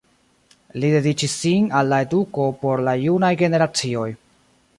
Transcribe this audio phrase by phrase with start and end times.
[0.83, 4.09] Li dediĉis sin al la eduko por la junaj generacioj.